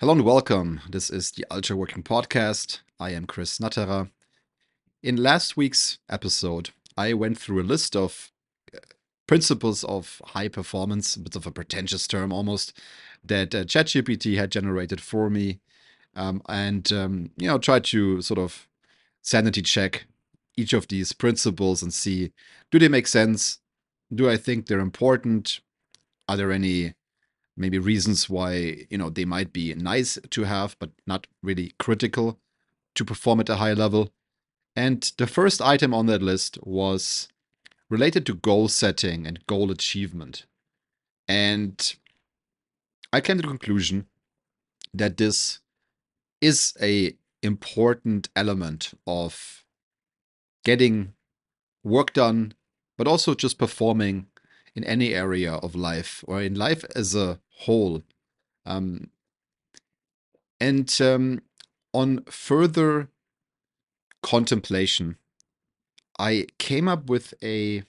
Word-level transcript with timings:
Hello 0.00 0.12
and 0.12 0.24
welcome. 0.24 0.80
This 0.90 1.08
is 1.08 1.30
the 1.30 1.46
Ultra 1.52 1.76
Working 1.76 2.02
Podcast. 2.02 2.80
I 2.98 3.10
am 3.10 3.26
Chris 3.26 3.60
Natterer. 3.60 4.10
In 5.04 5.14
last 5.14 5.56
week's 5.56 5.98
episode, 6.10 6.70
I 6.96 7.12
went 7.12 7.38
through 7.38 7.62
a 7.62 7.62
list 7.62 7.94
of 7.94 8.32
uh, 8.74 8.80
principles 9.28 9.84
of 9.84 10.20
high 10.24 10.48
performance, 10.48 11.14
a 11.14 11.20
bit 11.20 11.36
of 11.36 11.46
a 11.46 11.52
pretentious 11.52 12.08
term 12.08 12.32
almost, 12.32 12.76
that 13.22 13.54
uh, 13.54 13.62
ChatGPT 13.62 14.36
had 14.36 14.50
generated 14.50 15.00
for 15.00 15.30
me, 15.30 15.60
um, 16.16 16.42
and 16.48 16.92
um, 16.92 17.30
you 17.36 17.46
know 17.46 17.58
tried 17.58 17.84
to 17.84 18.20
sort 18.20 18.40
of 18.40 18.66
sanity 19.22 19.62
check 19.62 20.06
each 20.56 20.72
of 20.72 20.88
these 20.88 21.12
principles 21.12 21.84
and 21.84 21.94
see 21.94 22.32
do 22.72 22.80
they 22.80 22.88
make 22.88 23.06
sense? 23.06 23.60
Do 24.12 24.28
I 24.28 24.38
think 24.38 24.66
they're 24.66 24.80
important? 24.80 25.60
Are 26.28 26.36
there 26.36 26.50
any 26.50 26.94
maybe 27.56 27.78
reasons 27.78 28.28
why 28.28 28.86
you 28.90 28.98
know 28.98 29.10
they 29.10 29.24
might 29.24 29.52
be 29.52 29.74
nice 29.74 30.18
to 30.30 30.44
have 30.44 30.76
but 30.78 30.90
not 31.06 31.26
really 31.42 31.72
critical 31.78 32.38
to 32.94 33.04
perform 33.04 33.40
at 33.40 33.48
a 33.48 33.56
high 33.56 33.72
level. 33.72 34.12
And 34.76 35.12
the 35.18 35.26
first 35.26 35.62
item 35.62 35.94
on 35.94 36.06
that 36.06 36.22
list 36.22 36.58
was 36.62 37.28
related 37.88 38.26
to 38.26 38.34
goal 38.34 38.68
setting 38.68 39.26
and 39.26 39.46
goal 39.46 39.70
achievement. 39.70 40.46
And 41.28 41.94
i 43.12 43.20
came 43.20 43.36
to 43.36 43.42
the 43.42 43.48
conclusion 43.48 44.06
that 44.92 45.16
this 45.16 45.60
is 46.40 46.74
a 46.82 47.14
important 47.42 48.28
element 48.34 48.92
of 49.06 49.64
getting 50.64 51.14
work 51.84 52.12
done 52.12 52.54
but 52.98 53.06
also 53.06 53.34
just 53.34 53.58
performing 53.58 54.26
in 54.74 54.84
any 54.84 55.14
area 55.14 55.54
of 55.54 55.74
life 55.74 56.24
or 56.26 56.42
in 56.42 56.54
life 56.54 56.84
as 56.96 57.14
a 57.14 57.38
whole. 57.60 58.02
Um, 58.66 59.10
and 60.60 60.92
um, 61.00 61.42
on 61.92 62.24
further 62.24 63.08
contemplation, 64.22 65.16
I 66.18 66.46
came 66.58 66.88
up 66.88 67.08
with 67.08 67.34
a 67.42 67.84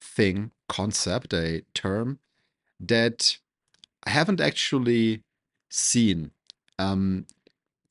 thing, 0.00 0.50
concept, 0.68 1.32
a 1.32 1.62
term 1.74 2.18
that 2.80 3.38
I 4.04 4.10
haven't 4.10 4.40
actually 4.40 5.22
seen, 5.70 6.32
um, 6.78 7.26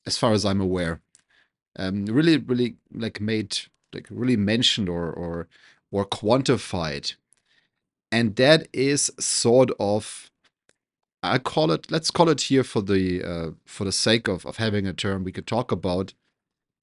as 0.06 0.18
far 0.18 0.32
as 0.32 0.44
I'm 0.44 0.60
aware. 0.60 1.00
Um, 1.76 2.04
really, 2.04 2.36
really 2.36 2.76
like 2.92 3.20
made, 3.20 3.58
like 3.94 4.06
really 4.10 4.36
mentioned 4.36 4.88
or 4.88 5.10
or 5.10 5.48
or 5.90 6.04
quantified, 6.04 7.14
and 8.12 8.36
that 8.36 8.68
is 8.72 9.10
sort 9.18 9.70
of 9.80 10.30
I 11.24 11.38
call 11.38 11.70
it. 11.70 11.90
Let's 11.90 12.10
call 12.10 12.28
it 12.28 12.40
here 12.42 12.64
for 12.64 12.82
the 12.82 13.22
uh, 13.22 13.50
for 13.64 13.84
the 13.84 13.92
sake 13.92 14.28
of 14.28 14.44
of 14.44 14.56
having 14.56 14.86
a 14.86 14.92
term. 14.92 15.24
We 15.24 15.32
could 15.32 15.46
talk 15.46 15.70
about 15.70 16.14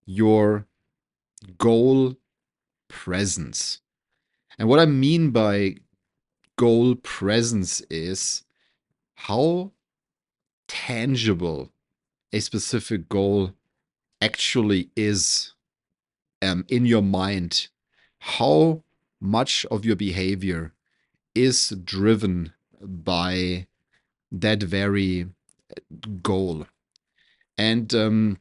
your 0.06 0.66
goal 1.58 2.16
presence, 2.88 3.82
and 4.58 4.70
what 4.70 4.80
I 4.80 4.86
mean 4.86 5.32
by 5.32 5.76
goal 6.56 6.96
presence 6.96 7.82
is 7.90 8.44
how 9.16 9.72
tangible 10.68 11.72
a 12.32 12.40
specific 12.40 13.10
goal 13.10 13.54
actually 14.22 14.90
is 14.96 15.54
um, 16.42 16.66
in 16.70 16.86
your 16.86 17.02
mind. 17.02 17.68
How 18.20 18.84
much 19.20 19.66
of 19.70 19.84
your 19.84 19.98
behavior 19.98 20.74
is 21.44 21.70
driven 21.84 22.54
by 22.82 23.68
that 24.32 24.64
very 24.64 25.28
goal. 26.22 26.66
And 27.58 27.94
um, 27.94 28.40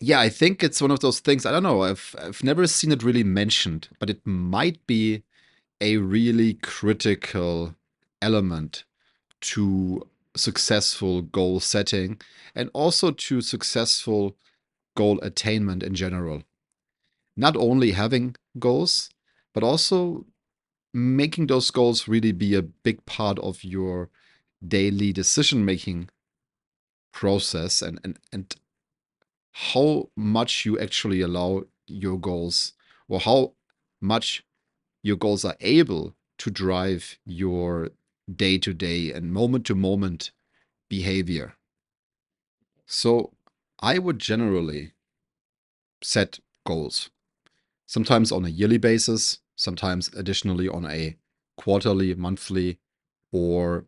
yeah, 0.00 0.20
I 0.20 0.28
think 0.28 0.62
it's 0.62 0.82
one 0.82 0.90
of 0.90 1.00
those 1.00 1.20
things. 1.20 1.46
I 1.46 1.52
don't 1.52 1.62
know. 1.62 1.82
I've 1.82 2.14
I've 2.18 2.44
never 2.44 2.66
seen 2.66 2.92
it 2.92 3.02
really 3.02 3.24
mentioned, 3.24 3.88
but 3.98 4.10
it 4.10 4.20
might 4.26 4.86
be 4.86 5.22
a 5.80 5.96
really 5.98 6.54
critical 6.54 7.74
element 8.20 8.84
to 9.40 10.06
successful 10.34 11.22
goal 11.22 11.60
setting 11.60 12.20
and 12.54 12.70
also 12.74 13.10
to 13.10 13.40
successful 13.40 14.36
goal 14.94 15.18
attainment 15.22 15.82
in 15.82 15.94
general. 15.94 16.42
Not 17.36 17.56
only 17.56 17.92
having 17.92 18.36
goals, 18.58 19.10
but 19.56 19.64
also 19.64 20.26
making 20.92 21.46
those 21.46 21.70
goals 21.70 22.06
really 22.06 22.30
be 22.30 22.54
a 22.54 22.60
big 22.60 23.06
part 23.06 23.38
of 23.38 23.64
your 23.64 24.10
daily 24.68 25.14
decision 25.14 25.64
making 25.64 26.10
process 27.10 27.80
and, 27.80 27.98
and 28.04 28.18
and 28.30 28.56
how 29.52 30.10
much 30.14 30.66
you 30.66 30.78
actually 30.78 31.22
allow 31.22 31.62
your 31.86 32.18
goals 32.18 32.74
or 33.08 33.18
how 33.18 33.54
much 33.98 34.44
your 35.02 35.16
goals 35.16 35.42
are 35.42 35.56
able 35.62 36.14
to 36.36 36.50
drive 36.50 37.18
your 37.24 37.88
day 38.30 38.58
to 38.58 38.74
day 38.74 39.10
and 39.10 39.32
moment 39.32 39.64
to 39.64 39.74
moment 39.74 40.32
behavior. 40.90 41.54
So 42.84 43.32
I 43.80 43.98
would 43.98 44.18
generally 44.18 44.92
set 46.02 46.40
goals, 46.66 47.08
sometimes 47.86 48.30
on 48.30 48.44
a 48.44 48.50
yearly 48.50 48.76
basis, 48.76 49.38
sometimes 49.56 50.08
additionally 50.14 50.68
on 50.68 50.86
a 50.86 51.16
quarterly, 51.56 52.14
monthly, 52.14 52.78
or 53.32 53.86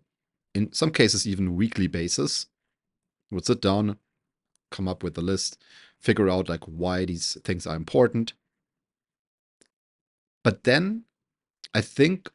in 0.54 0.72
some 0.72 0.90
cases 0.90 1.28
even 1.28 1.54
weekly 1.54 1.86
basis. 1.86 2.46
We'll 3.30 3.42
sit 3.42 3.60
down, 3.60 3.98
come 4.70 4.88
up 4.88 5.02
with 5.02 5.16
a 5.18 5.20
list, 5.20 5.62
figure 5.98 6.28
out 6.28 6.48
like 6.48 6.64
why 6.64 7.04
these 7.04 7.38
things 7.44 7.66
are 7.66 7.76
important. 7.76 8.32
But 10.42 10.64
then 10.64 11.04
I 11.74 11.82
think 11.82 12.30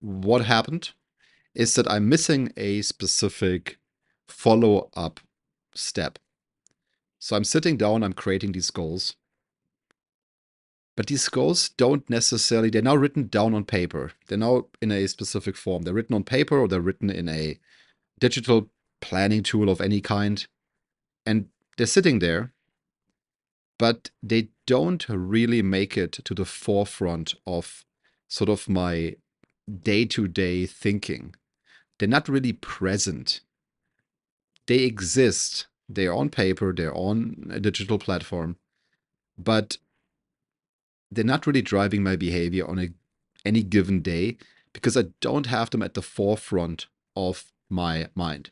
what 0.00 0.44
happened 0.44 0.90
is 1.54 1.74
that 1.74 1.90
I'm 1.90 2.08
missing 2.08 2.52
a 2.56 2.82
specific 2.82 3.78
follow 4.28 4.90
up 4.94 5.20
step. 5.74 6.18
So 7.18 7.34
I'm 7.34 7.44
sitting 7.44 7.76
down, 7.76 8.02
I'm 8.02 8.12
creating 8.12 8.52
these 8.52 8.70
goals, 8.70 9.16
but 10.96 11.06
these 11.08 11.28
goals 11.28 11.68
don't 11.68 12.08
necessarily, 12.08 12.70
they're 12.70 12.82
now 12.82 12.96
written 12.96 13.28
down 13.28 13.54
on 13.54 13.64
paper. 13.64 14.12
They're 14.26 14.38
now 14.38 14.66
in 14.80 14.90
a 14.90 15.06
specific 15.06 15.54
form. 15.56 15.82
They're 15.82 15.94
written 15.94 16.16
on 16.16 16.24
paper 16.24 16.58
or 16.58 16.68
they're 16.68 16.80
written 16.80 17.10
in 17.10 17.28
a 17.28 17.58
digital 18.18 18.70
planning 19.02 19.42
tool 19.42 19.68
of 19.68 19.80
any 19.80 20.00
kind. 20.00 20.46
And 21.26 21.48
they're 21.76 21.86
sitting 21.86 22.20
there, 22.20 22.52
but 23.78 24.10
they 24.22 24.48
don't 24.66 25.06
really 25.08 25.60
make 25.60 25.98
it 25.98 26.12
to 26.12 26.34
the 26.34 26.46
forefront 26.46 27.34
of 27.46 27.84
sort 28.26 28.48
of 28.48 28.68
my 28.68 29.16
day 29.82 30.06
to 30.06 30.26
day 30.26 30.64
thinking. 30.64 31.34
They're 31.98 32.08
not 32.08 32.28
really 32.28 32.54
present. 32.54 33.40
They 34.66 34.78
exist. 34.78 35.66
They're 35.88 36.14
on 36.14 36.30
paper, 36.30 36.72
they're 36.72 36.96
on 36.96 37.50
a 37.52 37.60
digital 37.60 37.98
platform, 37.98 38.56
but 39.38 39.78
they're 41.10 41.24
not 41.24 41.46
really 41.46 41.62
driving 41.62 42.02
my 42.02 42.16
behavior 42.16 42.66
on 42.66 42.78
a 42.78 42.88
any 43.44 43.62
given 43.62 44.02
day 44.02 44.36
because 44.72 44.96
I 44.96 45.04
don't 45.20 45.46
have 45.46 45.70
them 45.70 45.82
at 45.82 45.94
the 45.94 46.02
forefront 46.02 46.86
of 47.14 47.52
my 47.70 48.08
mind. 48.14 48.50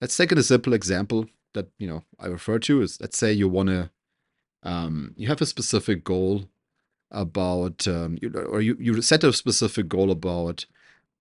Let's 0.00 0.16
take 0.16 0.32
a 0.32 0.42
simple 0.42 0.74
example 0.74 1.26
that 1.54 1.68
you 1.78 1.86
know 1.86 2.02
I 2.18 2.26
refer 2.26 2.58
to 2.60 2.82
is 2.82 3.00
let's 3.00 3.18
say 3.18 3.32
you 3.32 3.48
want 3.48 3.68
to 3.70 3.90
um, 4.62 5.14
you 5.16 5.28
have 5.28 5.40
a 5.40 5.46
specific 5.46 6.04
goal 6.04 6.48
about 7.10 7.86
um, 7.86 8.18
you, 8.20 8.30
or 8.30 8.60
you, 8.60 8.76
you 8.78 9.00
set 9.00 9.24
a 9.24 9.32
specific 9.32 9.88
goal 9.88 10.10
about 10.10 10.66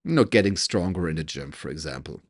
you 0.03 0.13
know 0.13 0.23
getting 0.23 0.57
stronger 0.57 1.07
in 1.09 1.15
the 1.15 1.23
gym 1.23 1.51
for 1.51 1.69
example 1.69 2.21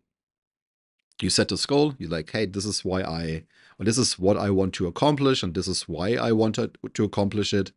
you 1.21 1.29
set 1.29 1.47
this 1.47 1.65
goal 1.65 1.95
you're 1.97 2.09
like 2.09 2.29
hey 2.31 2.45
this 2.45 2.65
is 2.65 2.83
why 2.83 3.01
i 3.01 3.43
or 3.79 3.85
this 3.85 3.97
is 3.97 4.19
what 4.19 4.37
i 4.37 4.49
want 4.49 4.73
to 4.73 4.87
accomplish 4.87 5.41
and 5.41 5.53
this 5.53 5.67
is 5.67 5.87
why 5.87 6.15
i 6.15 6.31
wanted 6.31 6.77
to 6.93 7.05
accomplish 7.05 7.53
it 7.53 7.71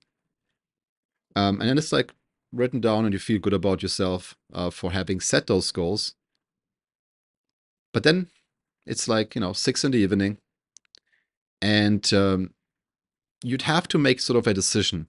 um, 1.37 1.61
and 1.61 1.69
then 1.69 1.79
it's 1.79 1.93
like 1.93 2.13
written 2.53 2.81
down 2.81 3.05
and 3.05 3.13
you 3.13 3.19
feel 3.19 3.39
good 3.39 3.53
about 3.53 3.83
yourself 3.83 4.37
uh, 4.53 4.71
for 4.71 4.93
having 4.93 5.21
set 5.21 5.47
those 5.47 5.71
goals. 5.71 6.15
But 7.93 8.03
then 8.03 8.29
it's 8.87 9.09
like, 9.09 9.35
you 9.35 9.41
know, 9.41 9.53
six 9.53 9.85
in 9.85 9.93
the 9.93 9.99
evening 9.99 10.39
and 11.61 12.13
um, 12.13 12.55
you'd 13.43 13.63
have 13.63 13.89
to 13.89 13.99
make 13.99 14.21
sort 14.21 14.39
of 14.39 14.47
a 14.47 14.55
decision 14.55 15.09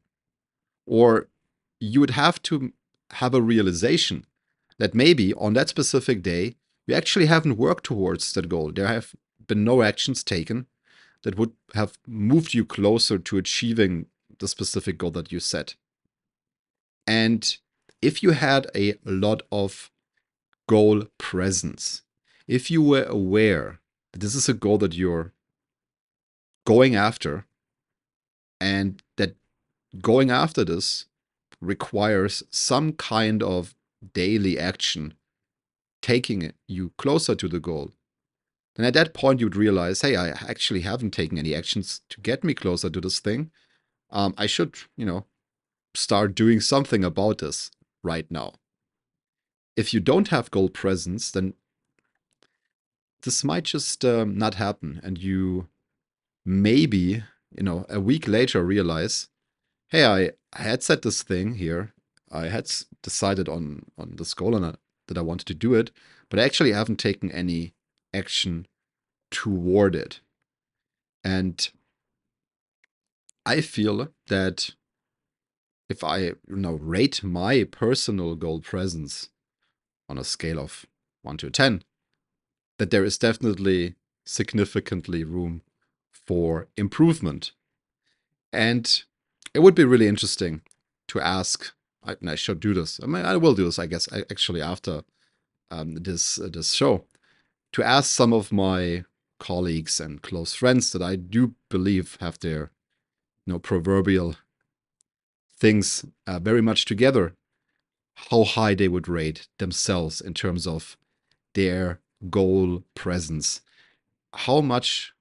or 0.86 1.28
you 1.80 2.00
would 2.00 2.12
have 2.12 2.42
to 2.44 2.74
have 3.12 3.34
a 3.34 3.42
realization 3.42 4.26
that 4.78 4.94
maybe 4.94 5.34
on 5.34 5.54
that 5.54 5.70
specific 5.70 6.22
day 6.22 6.56
you 6.88 6.96
actually 6.96 7.28
haven't 7.28 7.58
worked 7.58 7.86
towards 7.86 8.34
that 8.34 8.50
goal. 8.50 8.72
There 8.72 8.88
have 8.88 9.14
been 9.48 9.64
no 9.64 9.82
actions 9.82 10.24
taken 10.24 10.68
that 11.24 11.38
would 11.38 11.52
have 11.74 11.98
moved 12.08 12.54
you 12.54 12.66
closer 12.66 13.18
to 13.20 13.38
achieving 13.38 14.08
the 14.40 14.48
specific 14.48 14.98
goal 14.98 15.12
that 15.12 15.32
you 15.32 15.40
set. 15.40 15.76
And 17.10 17.58
if 18.04 18.22
you 18.22 18.32
had 18.32 18.68
a 18.76 18.94
lot 19.04 19.42
of 19.52 19.90
goal 20.68 21.06
presence, 21.18 22.04
if 22.48 22.70
you 22.70 22.84
were 22.84 23.06
aware 23.06 23.80
that 24.12 24.20
this 24.20 24.36
is 24.36 24.48
a 24.48 24.54
goal 24.54 24.78
that 24.78 24.94
you're 24.94 25.34
going 26.68 26.96
after 26.96 27.48
and 28.62 29.02
that 29.18 29.36
going 30.00 30.30
after 30.30 30.64
this 30.64 31.08
requires 31.60 32.44
some 32.52 32.94
kind 32.94 33.42
of 33.42 33.74
daily 34.14 34.60
action 34.60 35.16
taking 36.04 36.54
you 36.68 36.92
closer 37.00 37.34
to 37.34 37.48
the 37.48 37.60
goal, 37.60 37.90
then 38.76 38.86
at 38.86 38.94
that 38.94 39.16
point 39.16 39.40
you'd 39.40 39.56
realize, 39.56 40.02
hey, 40.02 40.16
I 40.16 40.30
actually 40.48 40.82
haven't 40.82 41.16
taken 41.16 41.40
any 41.40 41.56
actions 41.56 42.02
to 42.10 42.22
get 42.22 42.44
me 42.44 42.54
closer 42.54 42.92
to 42.92 43.02
this 43.02 43.20
thing. 43.20 43.50
Um, 44.12 44.36
I 44.38 44.46
should, 44.46 44.76
you 44.96 45.08
know, 45.08 45.26
start 45.94 46.36
doing 46.36 46.60
something 46.60 47.04
about 47.04 47.40
this 47.40 47.72
right 48.04 48.30
now. 48.30 48.54
If 49.76 49.94
you 49.94 50.00
don't 50.00 50.30
have 50.30 50.52
goal 50.52 50.70
presence, 50.70 51.32
then 51.32 51.54
this 53.24 53.44
might 53.44 53.66
just 53.66 54.04
um, 54.06 54.38
not 54.38 54.56
happen, 54.56 55.00
and 55.04 55.18
you 55.18 55.68
maybe, 56.46 57.24
you 57.56 57.64
know, 57.64 57.86
a 57.90 58.00
week 58.00 58.28
later 58.28 58.64
realize, 58.64 59.28
hey, 59.90 60.06
I, 60.06 60.32
I 60.54 60.64
had 60.64 60.84
set 60.84 61.02
this 61.02 61.22
thing 61.24 61.56
here. 61.56 61.94
I 62.32 62.48
had 62.48 62.70
decided 63.02 63.50
on 63.50 63.86
on 63.98 64.16
this 64.18 64.34
goal 64.34 64.56
and 64.56 64.66
I, 64.66 64.76
that 65.08 65.18
I 65.18 65.22
wanted 65.22 65.48
to 65.48 65.54
do 65.54 65.74
it, 65.74 65.92
but 66.30 66.40
I 66.40 66.44
actually 66.44 66.72
haven't 66.72 66.98
taken 66.98 67.32
any 67.32 67.74
action 68.14 68.68
toward 69.32 69.96
it. 69.96 70.22
And 71.24 71.70
I 73.46 73.62
feel 73.62 74.10
that 74.28 74.76
if 75.90 76.04
I 76.04 76.18
you 76.20 76.36
know 76.48 76.74
rate 76.74 77.24
my 77.24 77.64
personal 77.64 78.36
goal 78.36 78.62
presence 78.62 79.30
on 80.08 80.18
a 80.18 80.24
scale 80.24 80.60
of 80.60 80.86
1 81.24 81.38
to 81.38 81.50
10, 81.50 81.84
that 82.78 82.92
there 82.92 83.04
is 83.04 83.18
definitely 83.18 83.96
significantly 84.26 85.24
room 85.24 85.62
for 86.12 86.68
improvement. 86.78 87.52
And 88.54 89.04
it 89.54 89.60
would 89.60 89.76
be 89.76 89.84
really 89.84 90.08
interesting 90.08 90.62
to 91.10 91.20
ask. 91.20 91.74
I, 92.04 92.16
I 92.26 92.36
should 92.36 92.60
do 92.60 92.74
this. 92.74 93.00
I 93.04 93.08
mean, 93.08 93.26
I 93.26 93.36
will 93.38 93.54
do 93.54 93.66
this, 93.66 93.78
I 93.78 93.88
guess, 93.88 94.08
actually 94.32 94.62
after 94.62 95.04
um, 95.70 95.96
this 95.96 96.40
uh, 96.40 96.50
this 96.52 96.72
show, 96.72 97.04
to 97.74 97.84
ask 97.84 98.10
some 98.10 98.34
of 98.34 98.52
my 98.52 99.04
colleagues 99.40 100.00
and 100.00 100.22
close 100.22 100.54
friends 100.54 100.92
that 100.92 101.02
I 101.02 101.16
do 101.16 101.56
believe 101.70 102.18
have 102.22 102.40
their, 102.40 102.72
you 103.46 103.54
know, 103.54 103.60
proverbial 103.60 104.36
things 105.60 106.06
uh, 106.26 106.40
very 106.40 106.62
much 106.62 106.86
together, 106.86 107.34
how 108.30 108.44
high 108.44 108.76
they 108.76 108.88
would 108.88 109.08
rate 109.08 109.48
themselves 109.58 110.22
in 110.22 110.34
terms 110.34 110.66
of 110.66 110.98
their 111.54 112.00
goal 112.30 112.84
presence. 112.96 113.62
How 114.34 114.62
much 114.62 115.14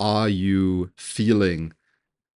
are 0.00 0.28
you 0.28 0.90
feeling 0.96 1.72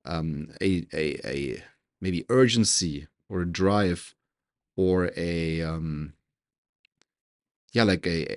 um, 0.04 0.50
a, 0.60 0.86
a, 0.92 1.20
a 1.24 1.62
maybe 2.00 2.24
urgency 2.28 3.08
or 3.28 3.42
a 3.42 3.46
drive 3.46 4.14
or 4.76 5.10
a 5.16 5.62
um, 5.62 6.12
yeah 7.72 7.82
like 7.82 8.06
a, 8.06 8.36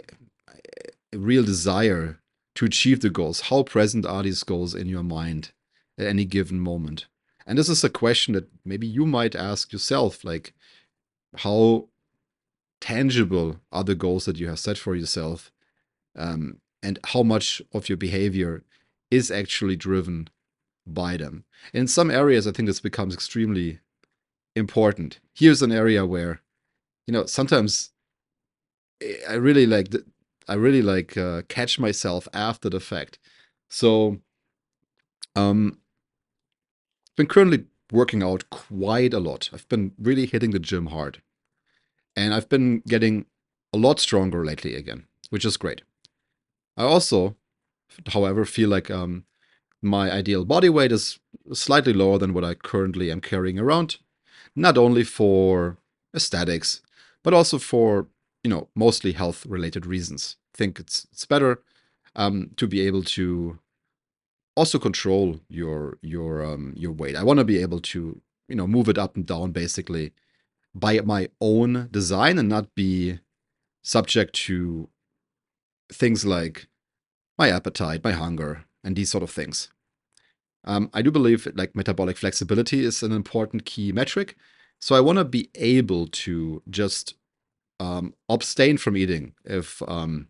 a 1.13 1.17
real 1.17 1.43
desire 1.43 2.19
to 2.55 2.65
achieve 2.65 3.01
the 3.01 3.09
goals 3.09 3.41
how 3.41 3.61
present 3.63 4.05
are 4.05 4.23
these 4.23 4.43
goals 4.43 4.73
in 4.73 4.87
your 4.87 5.03
mind 5.03 5.51
at 5.97 6.07
any 6.07 6.25
given 6.25 6.59
moment 6.59 7.07
and 7.49 7.57
this 7.57 7.67
is 7.67 7.83
a 7.83 7.89
question 7.89 8.35
that 8.35 8.47
maybe 8.63 8.85
you 8.85 9.07
might 9.07 9.35
ask 9.35 9.73
yourself 9.73 10.23
like 10.23 10.53
how 11.37 11.87
tangible 12.79 13.59
are 13.71 13.83
the 13.83 13.95
goals 13.95 14.25
that 14.25 14.37
you 14.37 14.47
have 14.47 14.59
set 14.59 14.77
for 14.77 14.95
yourself 14.95 15.51
um, 16.15 16.59
and 16.83 16.99
how 17.07 17.23
much 17.23 17.59
of 17.73 17.89
your 17.89 17.97
behavior 17.97 18.63
is 19.09 19.31
actually 19.31 19.75
driven 19.75 20.29
by 20.85 21.17
them. 21.17 21.43
In 21.73 21.87
some 21.87 22.11
areas, 22.11 22.45
I 22.45 22.51
think 22.51 22.67
this 22.67 22.79
becomes 22.79 23.15
extremely 23.15 23.79
important. 24.55 25.19
Here's 25.33 25.63
an 25.63 25.71
area 25.71 26.05
where, 26.05 26.41
you 27.07 27.13
know, 27.13 27.25
sometimes 27.25 27.89
I 29.27 29.33
really 29.33 29.65
like, 29.65 29.87
I 30.47 30.53
really 30.53 30.83
like 30.83 31.17
uh, 31.17 31.41
catch 31.49 31.79
myself 31.79 32.27
after 32.31 32.69
the 32.69 32.79
fact. 32.79 33.17
So, 33.69 34.19
um, 35.35 35.79
been 37.19 37.27
currently 37.27 37.65
working 37.91 38.23
out 38.23 38.49
quite 38.49 39.13
a 39.13 39.19
lot. 39.19 39.49
I've 39.51 39.67
been 39.67 39.91
really 39.99 40.25
hitting 40.25 40.51
the 40.51 40.59
gym 40.59 40.85
hard, 40.85 41.21
and 42.15 42.33
I've 42.33 42.47
been 42.47 42.81
getting 42.87 43.25
a 43.73 43.77
lot 43.77 43.99
stronger 43.99 44.45
lately 44.45 44.73
again, 44.73 45.05
which 45.29 45.43
is 45.43 45.57
great. 45.57 45.81
I 46.77 46.83
also, 46.83 47.35
however, 48.13 48.45
feel 48.45 48.69
like 48.69 48.89
um, 48.89 49.25
my 49.81 50.09
ideal 50.09 50.45
body 50.45 50.69
weight 50.69 50.93
is 50.93 51.19
slightly 51.51 51.91
lower 51.91 52.17
than 52.17 52.33
what 52.33 52.45
I 52.45 52.53
currently 52.53 53.11
am 53.11 53.19
carrying 53.19 53.59
around, 53.59 53.97
not 54.55 54.77
only 54.77 55.03
for 55.03 55.77
aesthetics, 56.15 56.81
but 57.21 57.33
also 57.33 57.57
for, 57.57 58.07
you 58.45 58.49
know, 58.49 58.69
mostly 58.75 59.11
health 59.11 59.45
related 59.45 59.85
reasons. 59.85 60.37
I 60.55 60.57
think 60.57 60.79
it's 60.79 61.05
it's 61.11 61.25
better 61.25 61.61
um, 62.15 62.51
to 62.55 62.65
be 62.65 62.79
able 62.87 63.03
to 63.03 63.59
also 64.59 64.77
control 64.77 65.39
your 65.47 65.97
your 66.01 66.43
um, 66.43 66.73
your 66.75 66.91
weight. 66.91 67.15
I 67.15 67.23
want 67.23 67.39
to 67.39 67.45
be 67.45 67.61
able 67.61 67.79
to, 67.93 68.21
you 68.49 68.55
know, 68.55 68.67
move 68.67 68.89
it 68.89 68.97
up 68.97 69.15
and 69.15 69.25
down 69.25 69.51
basically 69.51 70.11
by 70.75 70.99
my 70.99 71.29
own 71.39 71.87
design 71.91 72.37
and 72.37 72.49
not 72.49 72.75
be 72.75 73.19
subject 73.81 74.35
to 74.47 74.89
things 75.91 76.25
like 76.25 76.67
my 77.37 77.49
appetite, 77.49 78.03
my 78.03 78.11
hunger, 78.11 78.65
and 78.83 78.95
these 78.95 79.09
sort 79.09 79.23
of 79.23 79.31
things. 79.31 79.69
Um, 80.65 80.89
I 80.93 81.01
do 81.01 81.09
believe 81.09 81.47
like 81.55 81.73
metabolic 81.73 82.17
flexibility 82.17 82.83
is 82.83 83.01
an 83.01 83.13
important 83.13 83.65
key 83.65 83.93
metric. 83.93 84.35
So 84.81 84.93
I 84.93 84.99
want 84.99 85.19
to 85.19 85.25
be 85.25 85.49
able 85.55 86.07
to 86.07 86.61
just 86.69 87.15
um, 87.79 88.13
abstain 88.27 88.77
from 88.77 88.97
eating 88.97 89.33
if 89.45 89.81
um, 89.87 90.27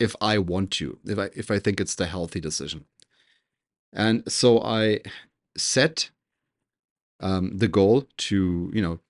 if 0.00 0.16
I 0.22 0.38
want 0.38 0.70
to, 0.78 0.98
if 1.04 1.18
I 1.18 1.28
if 1.34 1.50
I 1.50 1.58
think 1.58 1.80
it's 1.80 1.96
the 1.96 2.06
healthy 2.06 2.40
decision. 2.40 2.86
And 3.92 4.30
so 4.30 4.60
I 4.62 5.00
set 5.56 6.10
um, 7.20 7.56
the 7.56 7.68
goal 7.68 8.06
to 8.16 8.70
you 8.72 8.82
know 8.82 9.00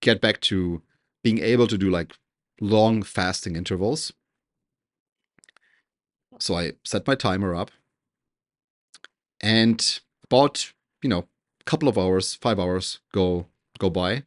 get 0.00 0.20
back 0.20 0.40
to 0.40 0.82
being 1.22 1.38
able 1.38 1.66
to 1.66 1.78
do 1.78 1.90
like 1.90 2.14
long 2.60 3.02
fasting 3.02 3.56
intervals. 3.56 4.12
So 6.38 6.56
I 6.56 6.72
set 6.84 7.06
my 7.06 7.14
timer 7.14 7.54
up. 7.54 7.70
And 9.40 10.00
about 10.24 10.72
you 11.02 11.08
know 11.08 11.26
a 11.60 11.64
couple 11.64 11.88
of 11.88 11.98
hours 11.98 12.34
five 12.34 12.58
hours 12.58 13.00
go 13.12 13.46
go 13.78 13.90
by. 13.90 14.24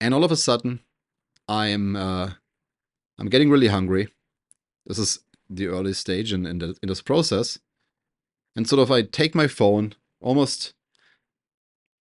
And 0.00 0.14
all 0.14 0.24
of 0.24 0.32
a 0.32 0.36
sudden 0.36 0.80
i'm 1.48 1.96
uh 1.96 2.30
i'm 3.18 3.28
getting 3.28 3.50
really 3.50 3.68
hungry. 3.68 4.08
This 4.86 4.98
is 4.98 5.20
the 5.48 5.66
early 5.66 5.92
stage 5.92 6.32
in, 6.32 6.46
in, 6.46 6.58
the, 6.58 6.76
in 6.82 6.88
this 6.88 7.02
process 7.02 7.58
and 8.60 8.68
sort 8.68 8.80
of 8.80 8.90
i 8.90 9.02
take 9.02 9.34
my 9.34 9.46
phone 9.46 9.94
almost 10.20 10.74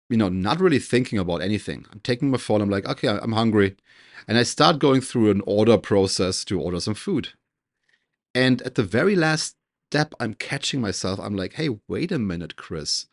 you 0.10 0.18
know 0.18 0.30
not 0.30 0.60
really 0.60 0.80
thinking 0.80 1.20
about 1.20 1.42
anything 1.42 1.86
i'm 1.92 2.00
taking 2.00 2.32
my 2.32 2.38
phone 2.38 2.62
i'm 2.62 2.70
like 2.70 2.86
okay 2.88 3.08
i'm 3.08 3.34
hungry 3.34 3.76
and 4.28 4.38
i 4.38 4.44
start 4.44 4.80
going 4.80 5.02
through 5.02 5.30
an 5.30 5.42
order 5.46 5.78
process 5.78 6.44
to 6.44 6.60
order 6.60 6.80
some 6.80 6.96
food 6.96 7.30
and 8.34 8.62
at 8.64 8.76
the 8.76 8.84
very 8.84 9.16
last 9.16 9.56
step, 9.92 10.14
I'm 10.22 10.36
catching 10.36 10.80
myself. 10.80 11.20
I'm 11.20 11.36
like, 11.36 11.54
hey, 11.54 11.70
wait 11.88 12.12
a 12.14 12.20
minute, 12.20 12.56
Chris. 12.56 13.08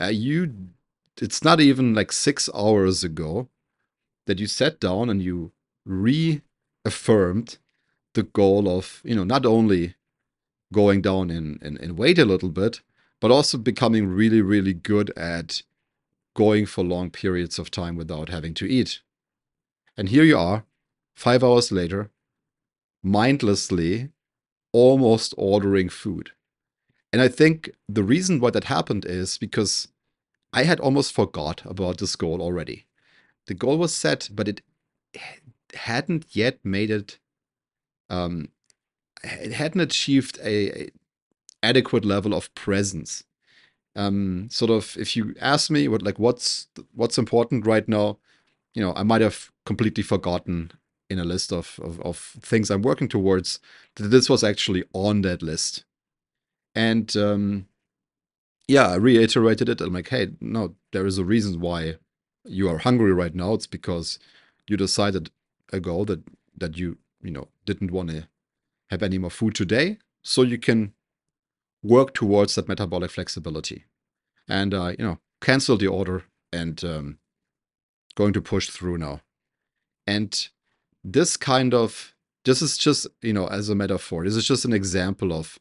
Uh, 0.00 0.06
you, 0.06 0.52
it's 1.22 1.44
not 1.44 1.60
even 1.60 1.94
like 1.94 2.10
six 2.10 2.50
hours 2.52 3.04
ago 3.04 3.48
that 4.26 4.40
you 4.40 4.48
sat 4.48 4.80
down 4.80 5.10
and 5.10 5.22
you 5.22 5.52
reaffirmed 5.86 7.58
the 8.14 8.24
goal 8.24 8.68
of, 8.68 9.00
you 9.04 9.14
know, 9.14 9.22
not 9.22 9.46
only 9.46 9.94
going 10.74 11.00
down 11.00 11.30
in, 11.30 11.58
in, 11.62 11.78
in 11.78 11.96
weight 11.96 12.18
a 12.18 12.24
little 12.24 12.50
bit, 12.50 12.82
but 13.20 13.30
also 13.30 13.56
becoming 13.56 14.06
really, 14.08 14.42
really 14.42 14.74
good 14.74 15.10
at 15.16 15.62
going 16.34 16.66
for 16.66 16.84
long 16.84 17.10
periods 17.10 17.58
of 17.58 17.70
time 17.70 17.96
without 17.96 18.28
having 18.28 18.52
to 18.54 18.66
eat. 18.66 19.00
And 19.96 20.08
here 20.08 20.24
you 20.24 20.36
are, 20.36 20.64
five 21.14 21.42
hours 21.44 21.70
later, 21.70 22.10
mindlessly 23.02 24.10
almost 24.72 25.32
ordering 25.38 25.88
food. 25.88 26.32
And 27.12 27.22
I 27.22 27.28
think 27.28 27.70
the 27.88 28.02
reason 28.02 28.40
why 28.40 28.50
that 28.50 28.64
happened 28.64 29.04
is 29.04 29.38
because 29.38 29.88
I 30.52 30.64
had 30.64 30.80
almost 30.80 31.12
forgot 31.12 31.62
about 31.64 31.98
this 31.98 32.16
goal 32.16 32.42
already. 32.42 32.86
The 33.46 33.54
goal 33.54 33.78
was 33.78 33.94
set, 33.94 34.28
but 34.32 34.48
it 34.48 34.62
hadn't 35.74 36.26
yet 36.32 36.58
made 36.64 36.90
it. 36.90 37.18
Um, 38.10 38.48
it 39.24 39.52
hadn't 39.52 39.80
achieved 39.80 40.38
a, 40.42 40.84
a 40.84 40.90
adequate 41.62 42.04
level 42.04 42.34
of 42.34 42.54
presence. 42.54 43.24
Um, 43.96 44.48
sort 44.50 44.70
of, 44.70 44.96
if 44.98 45.16
you 45.16 45.34
ask 45.40 45.70
me 45.70 45.88
what 45.88 46.02
like 46.02 46.18
what's 46.18 46.68
what's 46.94 47.18
important 47.18 47.66
right 47.66 47.88
now, 47.88 48.18
you 48.74 48.82
know, 48.82 48.92
I 48.94 49.02
might 49.02 49.20
have 49.20 49.50
completely 49.64 50.02
forgotten 50.02 50.72
in 51.10 51.18
a 51.18 51.24
list 51.24 51.52
of, 51.52 51.78
of, 51.82 52.00
of 52.00 52.16
things 52.40 52.70
I'm 52.70 52.82
working 52.82 53.08
towards, 53.08 53.60
that 53.96 54.08
this 54.08 54.28
was 54.28 54.42
actually 54.42 54.84
on 54.92 55.22
that 55.22 55.42
list. 55.42 55.84
And 56.74 57.14
um, 57.16 57.66
yeah, 58.66 58.88
I 58.88 58.96
reiterated 58.96 59.68
it. 59.68 59.80
I'm 59.80 59.92
like, 59.92 60.08
hey, 60.08 60.30
no, 60.40 60.74
there 60.92 61.06
is 61.06 61.18
a 61.18 61.24
reason 61.24 61.60
why 61.60 61.96
you 62.44 62.68
are 62.68 62.78
hungry 62.78 63.12
right 63.12 63.34
now. 63.34 63.54
It's 63.54 63.66
because 63.66 64.18
you 64.66 64.76
decided 64.76 65.30
ago 65.72 66.04
that 66.04 66.22
that 66.56 66.76
you 66.76 66.98
you 67.22 67.30
know 67.30 67.48
didn't 67.64 67.90
want 67.90 68.10
to 68.10 68.28
have 68.90 69.02
any 69.02 69.18
more 69.18 69.30
food 69.30 69.54
today, 69.54 69.98
so 70.22 70.42
you 70.42 70.58
can 70.58 70.92
work 71.82 72.14
towards 72.14 72.54
that 72.54 72.68
metabolic 72.68 73.10
flexibility, 73.10 73.84
and 74.48 74.74
uh, 74.74 74.92
you 74.98 75.04
know 75.04 75.18
cancel 75.40 75.76
the 75.76 75.86
order 75.86 76.24
and 76.52 76.82
um, 76.84 77.18
going 78.14 78.32
to 78.32 78.40
push 78.40 78.70
through 78.70 78.98
now. 78.98 79.20
And 80.06 80.48
this 81.02 81.36
kind 81.36 81.74
of 81.74 82.14
this 82.44 82.62
is 82.62 82.78
just 82.78 83.06
you 83.22 83.32
know 83.32 83.46
as 83.48 83.68
a 83.68 83.74
metaphor. 83.74 84.24
This 84.24 84.36
is 84.36 84.46
just 84.46 84.64
an 84.64 84.72
example 84.72 85.32
of 85.32 85.58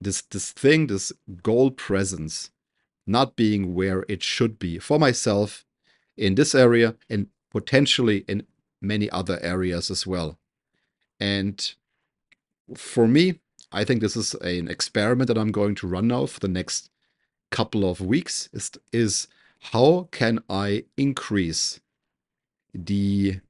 this 0.00 0.22
this 0.22 0.52
thing, 0.52 0.86
this 0.86 1.12
goal 1.42 1.70
presence, 1.70 2.50
not 3.06 3.36
being 3.36 3.74
where 3.74 4.04
it 4.08 4.22
should 4.22 4.58
be 4.58 4.78
for 4.78 4.98
myself 4.98 5.64
in 6.16 6.34
this 6.34 6.54
area 6.54 6.96
and 7.10 7.28
potentially 7.50 8.24
in 8.28 8.46
many 8.80 9.08
other 9.10 9.38
areas 9.42 9.90
as 9.90 10.06
well. 10.06 10.38
And 11.20 11.74
for 12.76 13.06
me, 13.06 13.40
I 13.72 13.84
think 13.84 14.00
this 14.00 14.16
is 14.16 14.34
an 14.34 14.68
experiment 14.68 15.28
that 15.28 15.38
I'm 15.38 15.52
going 15.52 15.74
to 15.76 15.86
run 15.86 16.08
now 16.08 16.26
for 16.26 16.40
the 16.40 16.48
next 16.48 16.90
couple 17.50 17.88
of 17.88 18.00
weeks 18.00 18.48
is, 18.52 18.70
is 18.92 19.28
how 19.72 20.08
can 20.10 20.40
I 20.48 20.84
increase 20.96 21.80
the 22.74 23.40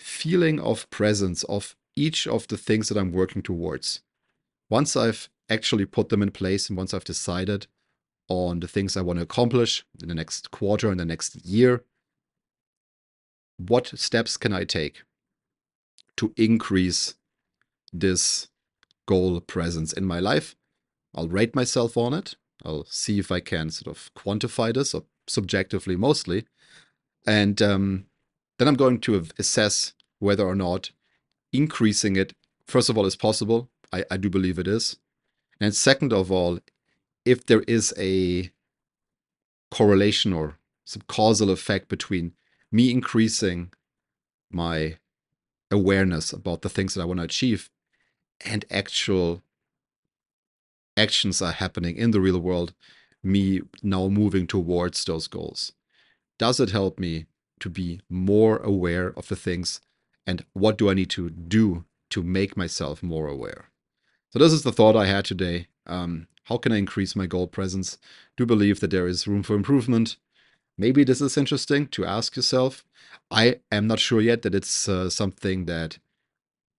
feeling 0.00 0.58
of 0.60 0.88
presence 0.90 1.42
of 1.44 1.76
each 1.96 2.26
of 2.26 2.48
the 2.48 2.56
things 2.56 2.88
that 2.88 2.96
I'm 2.98 3.12
working 3.12 3.42
towards. 3.42 4.00
Once 4.68 4.96
I've 4.96 5.28
actually 5.48 5.84
put 5.84 6.08
them 6.08 6.22
in 6.22 6.30
place 6.30 6.68
and 6.68 6.76
once 6.76 6.94
I've 6.94 7.04
decided 7.04 7.66
on 8.28 8.60
the 8.60 8.68
things 8.68 8.96
I 8.96 9.02
want 9.02 9.18
to 9.18 9.24
accomplish 9.24 9.84
in 10.00 10.08
the 10.08 10.14
next 10.14 10.50
quarter, 10.50 10.90
in 10.90 10.98
the 10.98 11.04
next 11.04 11.44
year, 11.44 11.84
what 13.58 13.88
steps 13.98 14.36
can 14.36 14.52
I 14.52 14.64
take 14.64 15.02
to 16.16 16.32
increase 16.36 17.14
this 17.92 18.48
goal 19.06 19.40
presence 19.40 19.92
in 19.92 20.04
my 20.04 20.20
life? 20.20 20.54
I'll 21.14 21.28
rate 21.28 21.54
myself 21.54 21.96
on 21.96 22.14
it. 22.14 22.36
I'll 22.64 22.84
see 22.84 23.18
if 23.18 23.32
I 23.32 23.40
can 23.40 23.70
sort 23.70 23.96
of 23.96 24.10
quantify 24.14 24.74
this 24.74 24.94
or 24.94 25.04
subjectively 25.26 25.96
mostly. 25.96 26.46
And 27.26 27.60
um, 27.62 28.06
then 28.58 28.68
I'm 28.68 28.74
going 28.74 29.00
to 29.00 29.26
assess 29.38 29.94
whether 30.18 30.44
or 30.46 30.54
not 30.54 30.90
increasing 31.52 32.16
it, 32.16 32.34
first 32.66 32.90
of 32.90 32.98
all, 32.98 33.06
is 33.06 33.16
possible. 33.16 33.70
I, 33.92 34.04
I 34.10 34.16
do 34.16 34.30
believe 34.30 34.58
it 34.58 34.68
is. 34.68 34.96
And 35.60 35.74
second 35.74 36.12
of 36.12 36.30
all, 36.30 36.60
if 37.24 37.46
there 37.46 37.62
is 37.62 37.92
a 37.98 38.50
correlation 39.70 40.32
or 40.32 40.58
some 40.84 41.02
causal 41.06 41.50
effect 41.50 41.88
between 41.88 42.32
me 42.72 42.90
increasing 42.90 43.72
my 44.50 44.96
awareness 45.70 46.32
about 46.32 46.62
the 46.62 46.68
things 46.68 46.94
that 46.94 47.02
I 47.02 47.04
want 47.04 47.18
to 47.18 47.24
achieve 47.24 47.70
and 48.44 48.64
actual 48.70 49.42
actions 50.96 51.40
are 51.40 51.52
happening 51.52 51.96
in 51.96 52.10
the 52.10 52.20
real 52.20 52.38
world, 52.38 52.74
me 53.22 53.60
now 53.82 54.08
moving 54.08 54.46
towards 54.46 55.04
those 55.04 55.28
goals. 55.28 55.72
Does 56.38 56.58
it 56.58 56.70
help 56.70 56.98
me 56.98 57.26
to 57.60 57.68
be 57.68 58.00
more 58.08 58.56
aware 58.58 59.08
of 59.16 59.28
the 59.28 59.36
things 59.36 59.80
and 60.26 60.44
what 60.52 60.78
do 60.78 60.90
I 60.90 60.94
need 60.94 61.10
to 61.10 61.30
do 61.30 61.84
to 62.10 62.22
make 62.22 62.56
myself 62.56 63.02
more 63.02 63.28
aware? 63.28 63.70
So 64.30 64.38
this 64.38 64.52
is 64.52 64.62
the 64.62 64.72
thought 64.72 64.96
I 64.96 65.06
had 65.06 65.24
today. 65.24 65.68
Um, 65.86 66.28
how 66.44 66.56
can 66.56 66.72
I 66.72 66.76
increase 66.76 67.16
my 67.16 67.26
goal 67.26 67.46
presence? 67.46 67.98
Do 68.36 68.46
believe 68.46 68.80
that 68.80 68.90
there 68.90 69.06
is 69.06 69.26
room 69.26 69.42
for 69.42 69.54
improvement. 69.54 70.16
Maybe 70.80 71.04
this 71.04 71.20
is 71.20 71.36
interesting 71.36 71.88
to 71.88 72.06
ask 72.06 72.36
yourself. 72.36 72.86
I 73.30 73.60
am 73.70 73.86
not 73.86 73.98
sure 73.98 74.22
yet 74.22 74.40
that 74.42 74.54
it's 74.54 74.88
uh, 74.88 75.10
something 75.10 75.66
that 75.66 75.98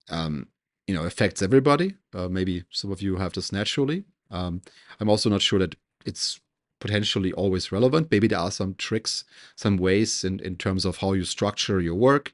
um, 0.10 0.48
you 0.88 0.96
know 0.96 1.04
affects 1.04 1.44
everybody. 1.44 1.94
Uh, 2.12 2.28
maybe 2.28 2.64
some 2.72 2.92
of 2.92 3.04
you 3.04 3.18
have 3.18 3.34
this 3.34 3.52
naturally. 3.52 4.06
Um, 4.32 4.64
I'm 5.00 5.08
also 5.08 5.30
not 5.30 5.44
sure 5.44 5.60
that 5.60 5.76
it's 6.04 6.40
potentially 6.80 7.32
always 7.34 7.72
relevant. 7.72 8.10
Maybe 8.10 8.28
there 8.28 8.40
are 8.40 8.50
some 8.50 8.74
tricks, 8.74 9.24
some 9.56 9.78
ways 9.78 10.24
in, 10.24 10.40
in 10.40 10.56
terms 10.56 10.84
of 10.84 10.98
how 10.98 11.14
you 11.14 11.24
structure 11.24 11.80
your 11.80 11.94
work. 11.94 12.34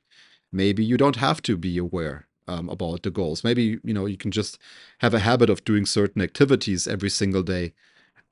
Maybe 0.53 0.85
you 0.85 0.95
don't 0.95 1.17
have 1.17 1.41
to 1.41 1.57
be 1.57 1.77
aware 1.77 2.27
um, 2.47 2.69
about 2.69 3.03
the 3.03 3.11
goals. 3.11 3.43
Maybe 3.43 3.77
you 3.83 3.93
know 3.93 4.05
you 4.05 4.15
can 4.15 4.31
just 4.31 4.57
have 4.99 5.13
a 5.13 5.19
habit 5.19 5.49
of 5.49 5.65
doing 5.65 5.85
certain 5.85 6.21
activities 6.21 6.87
every 6.87 7.09
single 7.09 7.43
day 7.43 7.73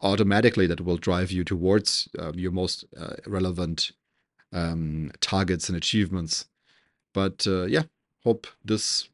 automatically 0.05 0.67
that 0.67 0.81
will 0.81 0.97
drive 0.97 1.31
you 1.31 1.43
towards 1.43 2.07
uh, 2.17 2.31
your 2.35 2.51
most 2.51 2.85
uh, 2.97 3.15
relevant 3.25 3.91
um, 4.53 5.12
targets 5.19 5.67
and 5.67 5.75
achievements. 5.75 6.45
But 7.13 7.45
uh, 7.47 7.65
yeah, 7.65 7.83
hope 8.24 8.47
this 8.63 9.09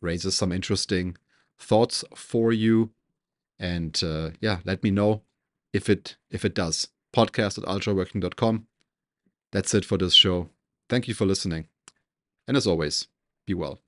raises 0.00 0.36
some 0.36 0.52
interesting 0.52 1.16
thoughts 1.58 2.04
for 2.14 2.52
you. 2.52 2.90
And 3.58 4.00
uh, 4.04 4.30
yeah, 4.40 4.58
let 4.64 4.82
me 4.82 4.90
know 4.90 5.22
if 5.72 5.88
it 5.88 6.16
if 6.30 6.44
it 6.44 6.54
does. 6.54 6.88
Podcast 7.14 7.58
at 7.58 7.64
ultraworking.com. 7.64 8.66
That's 9.50 9.74
it 9.74 9.84
for 9.84 9.96
this 9.96 10.12
show. 10.12 10.50
Thank 10.90 11.08
you 11.08 11.14
for 11.14 11.24
listening. 11.26 11.68
And 12.46 12.56
as 12.56 12.66
always, 12.66 13.08
be 13.46 13.54
well. 13.54 13.80